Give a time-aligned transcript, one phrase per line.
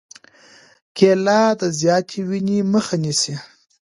[0.97, 3.35] کېله د زیاتې وینې مخه نیسي.